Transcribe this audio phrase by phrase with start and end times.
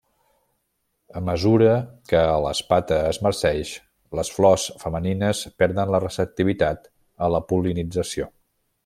[1.19, 1.73] A mesura
[2.11, 3.75] que l'espata es marceix,
[4.21, 6.93] les flors femenines perden la receptivitat
[7.27, 8.33] a la pol·linització.